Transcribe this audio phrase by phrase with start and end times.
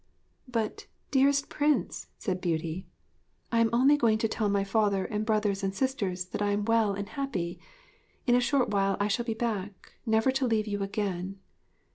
[0.47, 2.87] 'But, dearest Prince,' said Beauty,
[3.51, 6.65] 'I am only going to tell my father and brothers and sisters that I am
[6.65, 7.59] well and happy.
[8.25, 11.37] In a short while I shall be back, never to leave you again....